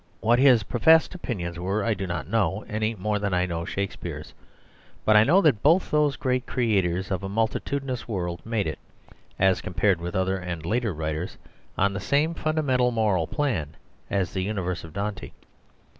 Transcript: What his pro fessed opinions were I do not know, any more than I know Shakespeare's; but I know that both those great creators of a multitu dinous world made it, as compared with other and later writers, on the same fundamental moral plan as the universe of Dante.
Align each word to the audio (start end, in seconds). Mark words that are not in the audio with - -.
What 0.19 0.39
his 0.39 0.63
pro 0.63 0.79
fessed 0.79 1.13
opinions 1.13 1.59
were 1.59 1.83
I 1.83 1.93
do 1.93 2.07
not 2.07 2.27
know, 2.27 2.65
any 2.67 2.95
more 2.95 3.19
than 3.19 3.35
I 3.35 3.45
know 3.45 3.65
Shakespeare's; 3.65 4.33
but 5.05 5.15
I 5.15 5.23
know 5.23 5.41
that 5.41 5.61
both 5.61 5.91
those 5.91 6.15
great 6.15 6.47
creators 6.47 7.11
of 7.11 7.21
a 7.21 7.29
multitu 7.29 7.79
dinous 7.79 8.07
world 8.07 8.43
made 8.43 8.65
it, 8.65 8.79
as 9.37 9.61
compared 9.61 10.01
with 10.01 10.15
other 10.15 10.37
and 10.37 10.65
later 10.65 10.91
writers, 10.91 11.37
on 11.77 11.93
the 11.93 11.99
same 11.99 12.33
fundamental 12.33 12.89
moral 12.89 13.27
plan 13.27 13.75
as 14.09 14.33
the 14.33 14.41
universe 14.41 14.83
of 14.83 14.91
Dante. 14.93 15.33